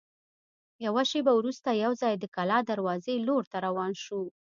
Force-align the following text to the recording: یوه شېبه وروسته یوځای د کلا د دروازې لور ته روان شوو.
یوه 0.85 1.03
شېبه 1.09 1.31
وروسته 1.35 1.69
یوځای 1.83 2.13
د 2.17 2.25
کلا 2.35 2.59
د 2.63 2.67
دروازې 2.71 3.15
لور 3.27 3.43
ته 3.51 3.57
روان 3.67 3.91
شوو. 4.03 4.27